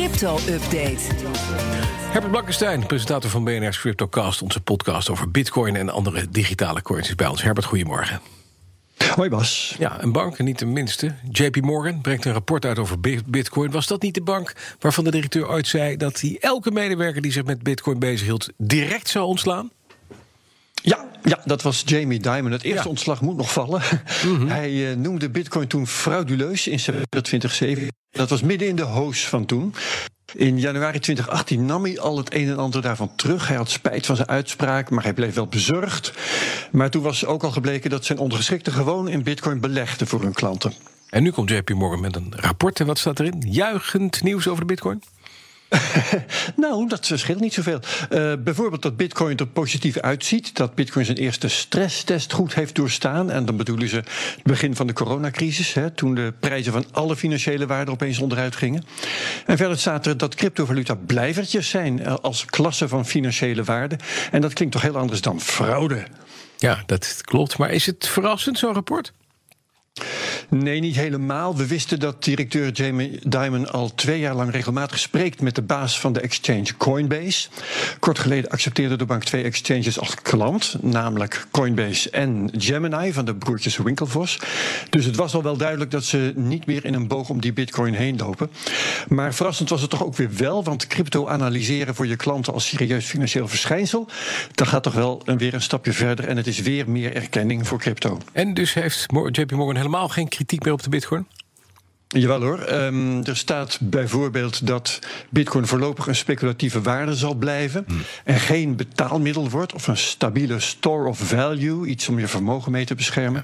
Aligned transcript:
crypto-update. 0.00 1.00
Herbert 2.10 2.30
Blankenstein, 2.30 2.86
presentator 2.86 3.30
van 3.30 3.44
BNR's 3.44 3.78
CryptoCast... 3.78 4.42
onze 4.42 4.60
podcast 4.60 5.10
over 5.10 5.30
bitcoin 5.30 5.76
en 5.76 5.88
andere 5.88 6.26
digitale 6.30 6.82
coins 6.82 7.08
is 7.08 7.14
bij 7.14 7.26
ons. 7.26 7.42
Herbert, 7.42 7.66
goedemorgen. 7.66 8.20
Hoi 9.14 9.28
Bas. 9.28 9.76
Ja, 9.78 10.02
een 10.02 10.12
bank, 10.12 10.38
en 10.38 10.44
niet 10.44 10.58
de 10.58 10.66
minste. 10.66 11.14
JP 11.30 11.60
Morgan 11.60 12.00
brengt 12.00 12.24
een 12.24 12.32
rapport 12.32 12.64
uit 12.64 12.78
over 12.78 13.00
bitcoin. 13.26 13.70
Was 13.70 13.86
dat 13.86 14.02
niet 14.02 14.14
de 14.14 14.22
bank 14.22 14.52
waarvan 14.78 15.04
de 15.04 15.10
directeur 15.10 15.48
ooit 15.48 15.66
zei... 15.66 15.96
dat 15.96 16.20
hij 16.20 16.36
elke 16.40 16.70
medewerker 16.70 17.22
die 17.22 17.32
zich 17.32 17.44
met 17.44 17.62
bitcoin 17.62 17.98
bezighield... 17.98 18.48
direct 18.56 19.08
zou 19.08 19.26
ontslaan? 19.26 19.70
Ja, 20.82 21.04
ja, 21.22 21.40
dat 21.44 21.62
was 21.62 21.82
Jamie 21.86 22.20
Dimon. 22.20 22.52
Het 22.52 22.62
eerste 22.62 22.88
ontslag 22.88 23.20
moet 23.20 23.36
nog 23.36 23.52
vallen. 23.52 23.82
Mhm. 24.24 24.46
Hij 24.56 24.72
uh, 24.72 24.96
noemde 24.96 25.30
Bitcoin 25.30 25.66
toen 25.66 25.86
frauduleus 25.86 26.66
in 26.66 26.80
september 26.80 27.22
2007. 27.22 27.88
Dat 28.10 28.30
was 28.30 28.42
midden 28.42 28.68
in 28.68 28.76
de 28.76 28.82
hoos 28.82 29.26
van 29.26 29.46
toen. 29.46 29.74
In 30.34 30.58
januari 30.58 30.98
2018 30.98 31.66
nam 31.66 31.84
hij 31.84 32.00
al 32.00 32.16
het 32.16 32.34
een 32.34 32.48
en 32.48 32.58
ander 32.58 32.82
daarvan 32.82 33.14
terug. 33.16 33.48
Hij 33.48 33.56
had 33.56 33.70
spijt 33.70 34.06
van 34.06 34.16
zijn 34.16 34.28
uitspraak, 34.28 34.90
maar 34.90 35.02
hij 35.02 35.14
bleef 35.14 35.34
wel 35.34 35.46
bezorgd. 35.46 36.12
Maar 36.72 36.90
toen 36.90 37.02
was 37.02 37.24
ook 37.24 37.42
al 37.42 37.50
gebleken 37.50 37.90
dat 37.90 38.04
zijn 38.04 38.18
ondergeschikten 38.18 38.72
gewoon 38.72 39.08
in 39.08 39.22
Bitcoin 39.22 39.60
belegden 39.60 40.06
voor 40.06 40.22
hun 40.22 40.32
klanten. 40.32 40.72
En 41.10 41.22
nu 41.22 41.30
komt 41.30 41.50
JP 41.50 41.70
Morgan 41.70 42.00
met 42.00 42.16
een 42.16 42.32
rapport. 42.36 42.80
En 42.80 42.86
wat 42.86 42.98
staat 42.98 43.20
erin? 43.20 43.44
Juichend 43.48 44.22
nieuws 44.22 44.48
over 44.48 44.60
de 44.60 44.66
Bitcoin? 44.66 45.02
nou, 46.56 46.88
dat 46.88 47.06
verschilt 47.06 47.40
niet 47.40 47.54
zoveel. 47.54 47.80
Uh, 48.10 48.32
bijvoorbeeld 48.38 48.82
dat 48.82 48.96
Bitcoin 48.96 49.36
er 49.36 49.46
positief 49.46 49.98
uitziet. 49.98 50.56
Dat 50.56 50.74
Bitcoin 50.74 51.04
zijn 51.04 51.16
eerste 51.16 51.48
stresstest 51.48 52.32
goed 52.32 52.54
heeft 52.54 52.74
doorstaan. 52.74 53.30
En 53.30 53.44
dan 53.44 53.56
bedoelen 53.56 53.88
ze 53.88 53.96
het 53.96 54.42
begin 54.42 54.76
van 54.76 54.86
de 54.86 54.92
coronacrisis. 54.92 55.72
Hè, 55.72 55.90
toen 55.90 56.14
de 56.14 56.32
prijzen 56.40 56.72
van 56.72 56.84
alle 56.92 57.16
financiële 57.16 57.66
waarden 57.66 57.94
opeens 57.94 58.18
onderuit 58.18 58.56
gingen. 58.56 58.84
En 59.46 59.56
verder 59.56 59.78
staat 59.78 60.06
er 60.06 60.16
dat 60.16 60.34
cryptovaluta 60.34 60.94
blijvertjes 60.94 61.68
zijn 61.68 62.02
eh, 62.02 62.14
als 62.14 62.44
klasse 62.44 62.88
van 62.88 63.06
financiële 63.06 63.64
waarden. 63.64 63.98
En 64.30 64.40
dat 64.40 64.52
klinkt 64.52 64.74
toch 64.74 64.82
heel 64.82 64.96
anders 64.96 65.20
dan 65.20 65.40
fraude. 65.40 66.04
Ja, 66.58 66.82
dat 66.86 67.20
klopt. 67.24 67.58
Maar 67.58 67.70
is 67.70 67.86
het 67.86 68.06
verrassend, 68.06 68.58
zo'n 68.58 68.74
rapport? 68.74 69.12
Nee, 70.50 70.80
niet 70.80 70.96
helemaal. 70.96 71.56
We 71.56 71.66
wisten 71.66 72.00
dat 72.00 72.24
directeur 72.24 72.72
Jamie 72.72 73.18
Dimon 73.22 73.70
al 73.70 73.94
twee 73.94 74.18
jaar 74.18 74.34
lang 74.34 74.50
regelmatig 74.50 74.98
spreekt 74.98 75.40
met 75.42 75.54
de 75.54 75.62
baas 75.62 76.00
van 76.00 76.12
de 76.12 76.20
exchange 76.20 76.76
Coinbase. 76.76 77.48
Kort 77.98 78.18
geleden 78.18 78.50
accepteerde 78.50 78.96
de 78.96 79.04
bank 79.04 79.24
twee 79.24 79.42
exchanges 79.42 80.00
als 80.00 80.14
klant, 80.14 80.76
namelijk 80.80 81.46
Coinbase 81.50 82.10
en 82.10 82.50
Gemini 82.58 83.12
van 83.12 83.24
de 83.24 83.34
broertjes 83.34 83.76
Winklevoss. 83.76 84.38
Dus 84.90 85.04
het 85.04 85.16
was 85.16 85.34
al 85.34 85.42
wel 85.42 85.56
duidelijk 85.56 85.90
dat 85.90 86.04
ze 86.04 86.32
niet 86.36 86.66
meer 86.66 86.84
in 86.84 86.94
een 86.94 87.08
boog 87.08 87.28
om 87.28 87.40
die 87.40 87.52
Bitcoin 87.52 87.94
heen 87.94 88.16
lopen. 88.16 88.50
Maar 89.08 89.34
verrassend 89.34 89.68
was 89.68 89.80
het 89.80 89.90
toch 89.90 90.04
ook 90.04 90.16
weer 90.16 90.30
wel, 90.36 90.64
want 90.64 90.86
crypto 90.86 91.28
analyseren 91.28 91.94
voor 91.94 92.06
je 92.06 92.16
klanten 92.16 92.52
als 92.52 92.66
serieus 92.66 93.06
financieel 93.06 93.48
verschijnsel, 93.48 94.08
dat 94.54 94.68
gaat 94.68 94.82
toch 94.82 94.94
wel 94.94 95.22
weer 95.24 95.54
een 95.54 95.62
stapje 95.62 95.92
verder 95.92 96.28
en 96.28 96.36
het 96.36 96.46
is 96.46 96.60
weer 96.60 96.90
meer 96.90 97.14
erkenning 97.14 97.66
voor 97.66 97.78
crypto. 97.78 98.18
En 98.32 98.54
dus 98.54 98.74
heeft 98.74 99.06
JP 99.30 99.50
Morgan 99.50 99.76
helemaal 99.76 100.08
geen 100.08 100.28
kritiek 100.40 100.64
meer 100.64 100.72
op 100.72 100.82
de 100.82 100.88
bitcoin? 100.88 101.26
Jawel 102.06 102.40
hoor. 102.40 102.72
Um, 102.72 103.24
er 103.24 103.36
staat 103.36 103.78
bijvoorbeeld 103.80 104.66
dat 104.66 104.98
Bitcoin 105.30 105.66
voorlopig 105.66 106.06
een 106.06 106.16
speculatieve 106.16 106.80
waarde 106.82 107.14
zal 107.14 107.34
blijven. 107.34 107.84
Hmm. 107.86 108.02
En 108.24 108.40
geen 108.40 108.76
betaalmiddel 108.76 109.50
wordt. 109.50 109.74
Of 109.74 109.86
een 109.86 109.96
stabiele 109.96 110.60
store 110.60 111.08
of 111.08 111.18
value. 111.18 111.86
Iets 111.86 112.08
om 112.08 112.18
je 112.18 112.28
vermogen 112.28 112.72
mee 112.72 112.84
te 112.84 112.94
beschermen. 112.94 113.42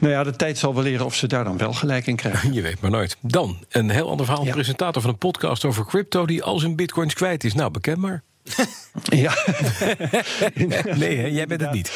Nou 0.00 0.12
ja, 0.12 0.24
de 0.24 0.36
tijd 0.36 0.58
zal 0.58 0.74
wel 0.74 0.82
leren 0.82 1.06
of 1.06 1.14
ze 1.14 1.26
daar 1.26 1.44
dan 1.44 1.58
wel 1.58 1.72
gelijk 1.72 2.06
in 2.06 2.16
krijgen. 2.16 2.52
Je 2.58 2.62
weet 2.62 2.80
maar 2.80 2.90
nooit. 2.90 3.16
Dan 3.20 3.58
een 3.68 3.90
heel 3.90 4.10
ander 4.10 4.26
verhaal. 4.26 4.44
Presentator 4.44 5.02
van 5.02 5.10
een 5.10 5.18
podcast 5.18 5.64
over 5.64 5.86
crypto 5.86 6.26
die 6.26 6.42
al 6.42 6.58
zijn 6.58 6.76
bitcoins 6.76 7.14
kwijt 7.14 7.44
is. 7.44 7.54
Nou, 7.54 7.70
bekend 7.70 7.98
maar. 7.98 8.22
Ja. 9.02 9.32
nee, 10.94 11.32
jij 11.32 11.46
bent 11.46 11.60
het 11.60 11.72
niet. 11.72 11.90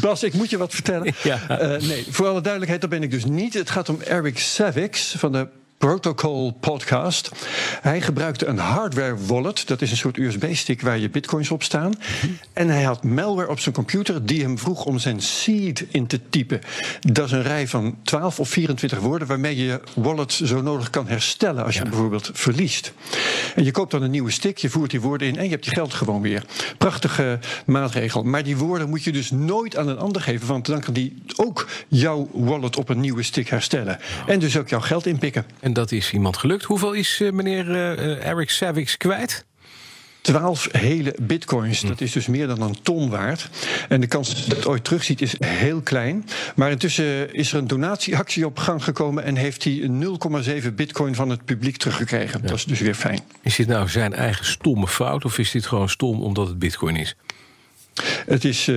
Bas, 0.00 0.22
ik 0.22 0.32
moet 0.32 0.50
je 0.50 0.58
wat 0.58 0.74
vertellen. 0.74 1.14
Ja. 1.22 1.40
Uh, 1.50 1.80
nee, 1.80 2.06
voor 2.10 2.26
alle 2.26 2.40
duidelijkheid, 2.40 2.80
dat 2.80 2.90
ben 2.90 3.02
ik 3.02 3.10
dus 3.10 3.24
niet. 3.24 3.54
Het 3.54 3.70
gaat 3.70 3.88
om 3.88 4.00
Eric 4.00 4.38
Savix 4.38 5.14
van 5.18 5.32
de 5.32 5.48
Protocol 5.78 6.52
Podcast. 6.60 7.30
Hij 7.80 8.00
gebruikte 8.00 8.46
een 8.46 8.58
hardware 8.58 9.16
wallet. 9.26 9.68
Dat 9.68 9.82
is 9.82 9.90
een 9.90 9.96
soort 9.96 10.16
USB-stick 10.16 10.80
waar 10.80 10.98
je 10.98 11.10
bitcoins 11.10 11.50
op 11.50 11.62
staan. 11.62 11.92
En 12.52 12.68
hij 12.68 12.82
had 12.82 13.04
malware 13.04 13.48
op 13.48 13.60
zijn 13.60 13.74
computer 13.74 14.26
die 14.26 14.42
hem 14.42 14.58
vroeg 14.58 14.84
om 14.84 14.98
zijn 14.98 15.20
seed 15.20 15.86
in 15.90 16.06
te 16.06 16.20
typen. 16.30 16.60
Dat 17.00 17.26
is 17.26 17.32
een 17.32 17.42
rij 17.42 17.68
van 17.68 17.96
12 18.02 18.40
of 18.40 18.48
24 18.48 18.98
woorden 18.98 19.28
waarmee 19.28 19.56
je 19.56 19.64
je 19.64 19.80
wallet 19.94 20.32
zo 20.32 20.62
nodig 20.62 20.90
kan 20.90 21.08
herstellen 21.08 21.64
als 21.64 21.74
je 21.74 21.82
bijvoorbeeld 21.82 22.30
verliest. 22.32 22.92
En 23.54 23.64
je 23.64 23.70
koopt 23.70 23.90
dan 23.90 24.02
een 24.02 24.10
nieuwe 24.10 24.30
stick, 24.30 24.58
je 24.58 24.70
voert 24.70 24.90
die 24.90 25.00
woorden 25.00 25.28
in 25.28 25.36
en 25.36 25.44
je 25.44 25.50
hebt 25.50 25.64
je 25.64 25.70
geld 25.70 25.94
gewoon 25.94 26.22
weer. 26.22 26.44
Prachtige 26.78 27.38
maatregel. 27.66 28.22
Maar 28.22 28.42
die 28.42 28.56
woorden 28.56 28.88
moet 28.88 29.04
je 29.04 29.12
dus 29.12 29.30
nooit 29.30 29.76
aan 29.76 29.88
een 29.88 29.98
ander 29.98 30.22
geven, 30.22 30.46
want 30.46 30.66
dan 30.66 30.80
kan 30.80 30.94
die 30.94 31.22
ook 31.36 31.68
jouw 31.88 32.28
wallet 32.32 32.76
op 32.76 32.88
een 32.88 33.00
nieuwe 33.00 33.22
stick 33.22 33.48
herstellen. 33.48 33.98
En 34.26 34.38
dus 34.38 34.56
ook 34.56 34.68
jouw 34.68 34.80
geld 34.80 35.06
inpikken. 35.06 35.44
En 35.66 35.72
dat 35.72 35.92
is 35.92 36.12
iemand 36.12 36.36
gelukt. 36.36 36.64
Hoeveel 36.64 36.92
is 36.92 37.20
uh, 37.20 37.32
meneer 37.32 37.68
uh, 37.68 38.26
Eric 38.26 38.50
Savix 38.50 38.96
kwijt? 38.96 39.44
12 40.20 40.68
hele 40.72 41.14
bitcoins. 41.20 41.80
Dat 41.80 42.00
is 42.00 42.12
dus 42.12 42.26
meer 42.26 42.46
dan 42.46 42.60
een 42.60 42.82
ton 42.82 43.10
waard. 43.10 43.48
En 43.88 44.00
de 44.00 44.06
kans 44.06 44.28
dat 44.28 44.44
je 44.44 44.54
het 44.54 44.66
ooit 44.66 44.84
terugziet 44.84 45.22
is 45.22 45.34
heel 45.44 45.80
klein. 45.80 46.24
Maar 46.56 46.70
intussen 46.70 47.34
is 47.34 47.52
er 47.52 47.58
een 47.58 47.66
donatieactie 47.66 48.46
op 48.46 48.58
gang 48.58 48.84
gekomen 48.84 49.24
en 49.24 49.36
heeft 49.36 49.64
hij 49.64 49.90
0,7 50.62 50.74
bitcoin 50.74 51.14
van 51.14 51.30
het 51.30 51.44
publiek 51.44 51.76
teruggekregen. 51.76 52.42
Dat 52.42 52.56
is 52.56 52.64
dus 52.64 52.80
weer 52.80 52.94
fijn. 52.94 53.20
Is 53.42 53.56
dit 53.56 53.66
nou 53.66 53.88
zijn 53.88 54.14
eigen 54.14 54.44
stomme 54.44 54.88
fout 54.88 55.24
of 55.24 55.38
is 55.38 55.50
dit 55.50 55.66
gewoon 55.66 55.88
stom 55.88 56.22
omdat 56.22 56.48
het 56.48 56.58
bitcoin 56.58 56.96
is? 56.96 57.16
Het 58.26 58.44
is 58.44 58.66
uh, 58.66 58.76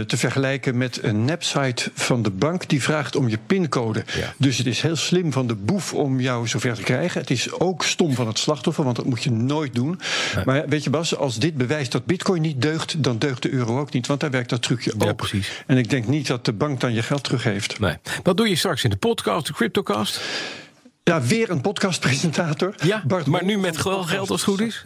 te 0.00 0.16
vergelijken 0.16 0.76
met 0.76 1.02
een 1.02 1.24
nepsite 1.24 1.90
van 1.94 2.22
de 2.22 2.30
bank 2.30 2.68
die 2.68 2.82
vraagt 2.82 3.16
om 3.16 3.28
je 3.28 3.38
pincode. 3.46 4.04
Dus 4.36 4.58
het 4.58 4.66
is 4.66 4.80
heel 4.80 4.96
slim 4.96 5.32
van 5.32 5.46
de 5.46 5.54
boef 5.54 5.94
om 5.94 6.20
jou 6.20 6.48
zover 6.48 6.74
te 6.74 6.82
krijgen. 6.82 7.20
Het 7.20 7.30
is 7.30 7.52
ook 7.52 7.84
stom 7.84 8.14
van 8.14 8.26
het 8.26 8.38
slachtoffer, 8.38 8.84
want 8.84 8.96
dat 8.96 9.04
moet 9.04 9.22
je 9.22 9.30
nooit 9.30 9.74
doen. 9.74 10.00
Maar 10.44 10.68
weet 10.68 10.84
je 10.84 10.90
Bas, 10.90 11.16
als 11.16 11.38
dit 11.38 11.56
bewijst 11.56 11.92
dat 11.92 12.04
bitcoin 12.04 12.42
niet 12.42 12.62
deugt... 12.62 13.02
dan 13.02 13.18
deugt 13.18 13.42
de 13.42 13.50
euro 13.50 13.80
ook 13.80 13.92
niet, 13.92 14.06
want 14.06 14.20
daar 14.20 14.30
werkt 14.30 14.50
dat 14.50 14.62
trucje 14.62 14.94
ook. 14.94 15.02
Ja, 15.02 15.12
precies. 15.12 15.62
En 15.66 15.76
ik 15.76 15.90
denk 15.90 16.06
niet 16.06 16.26
dat 16.26 16.44
de 16.44 16.52
bank 16.52 16.80
dan 16.80 16.92
je 16.94 17.02
geld 17.02 17.24
teruggeeft. 17.24 17.78
Nee. 17.78 17.96
Wat 18.22 18.36
doe 18.36 18.48
je 18.48 18.56
straks 18.56 18.84
in 18.84 18.90
de 18.90 18.96
podcast, 18.96 19.46
de 19.46 19.52
CryptoCast? 19.52 20.20
Ja, 21.08 21.22
weer 21.22 21.50
een 21.50 21.60
podcastpresentator. 21.60 22.74
Ja, 22.84 23.02
Bart 23.06 23.26
maar 23.26 23.44
nu 23.44 23.58
met 23.58 23.76
gewoon 23.76 24.08
geld 24.08 24.30
als 24.30 24.40
het 24.40 24.50
goed 24.50 24.60
is. 24.60 24.82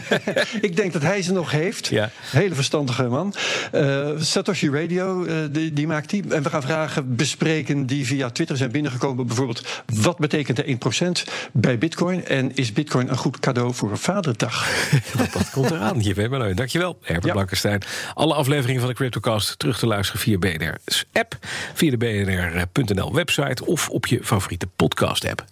ik 0.68 0.76
denk 0.76 0.92
dat 0.92 1.02
hij 1.02 1.22
ze 1.22 1.32
nog 1.32 1.50
heeft. 1.50 1.86
Ja. 1.86 2.10
Hele 2.30 2.54
verstandige 2.54 3.02
man. 3.02 3.34
Uh, 3.74 4.08
Satoshi 4.18 4.70
Radio, 4.70 5.24
uh, 5.24 5.36
die, 5.50 5.72
die, 5.72 5.86
maakt 5.86 6.10
die. 6.10 6.34
En 6.34 6.42
we 6.42 6.50
gaan 6.50 6.62
vragen 6.62 7.16
bespreken 7.16 7.86
die 7.86 8.06
via 8.06 8.30
Twitter 8.30 8.56
zijn 8.56 8.70
binnengekomen. 8.70 9.26
Bijvoorbeeld, 9.26 9.82
wat 9.94 10.18
betekent 10.18 10.56
de 10.56 10.78
1% 11.26 11.32
bij 11.52 11.78
Bitcoin? 11.78 12.24
En 12.24 12.54
is 12.54 12.72
Bitcoin 12.72 13.08
een 13.08 13.16
goed 13.16 13.38
cadeau 13.38 13.74
voor 13.74 13.98
Vaderdag? 13.98 14.68
dat, 15.18 15.32
dat 15.32 15.50
komt 15.50 15.70
eraan. 15.70 16.00
Je 16.02 16.14
weet 16.14 16.30
maar 16.30 16.38
nooit. 16.38 16.56
Dankjewel, 16.56 16.98
Herbert 17.00 17.26
ja. 17.26 17.32
Blankenstein. 17.32 17.82
Alle 18.14 18.34
afleveringen 18.34 18.80
van 18.80 18.90
de 18.90 18.96
CryptoCast 18.96 19.58
terug 19.58 19.78
te 19.78 19.86
luisteren 19.86 20.20
via 20.20 20.38
BNR's 20.38 21.04
app. 21.12 21.38
Via 21.74 21.90
de 21.90 21.96
BNR.nl 21.96 23.14
website 23.14 23.66
of 23.66 23.88
op 23.88 24.06
je 24.06 24.18
favoriete 24.22 24.66
podcast 24.76 25.28
app. 25.28 25.44